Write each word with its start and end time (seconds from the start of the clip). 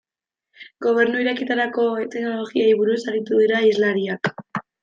Gobernu 0.85 1.19
Irekietarako 1.25 1.85
teknologiei 2.17 2.73
buruz 2.83 2.99
aritu 3.13 3.45
dira 3.45 3.65
hizlariak. 3.67 4.35